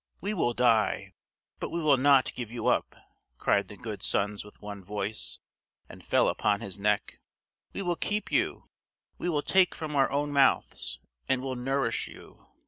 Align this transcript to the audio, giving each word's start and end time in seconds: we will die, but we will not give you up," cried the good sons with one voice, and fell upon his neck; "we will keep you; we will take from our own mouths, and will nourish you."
we 0.19 0.33
will 0.33 0.55
die, 0.55 1.13
but 1.59 1.69
we 1.69 1.79
will 1.79 1.95
not 1.95 2.33
give 2.33 2.49
you 2.49 2.65
up," 2.65 2.95
cried 3.37 3.67
the 3.67 3.77
good 3.77 4.01
sons 4.01 4.43
with 4.43 4.59
one 4.59 4.83
voice, 4.83 5.37
and 5.87 6.03
fell 6.03 6.27
upon 6.27 6.59
his 6.59 6.79
neck; 6.79 7.19
"we 7.71 7.83
will 7.83 7.95
keep 7.95 8.31
you; 8.31 8.67
we 9.19 9.29
will 9.29 9.43
take 9.43 9.75
from 9.75 9.95
our 9.95 10.09
own 10.09 10.31
mouths, 10.31 10.99
and 11.29 11.43
will 11.43 11.55
nourish 11.55 12.07
you." 12.07 12.47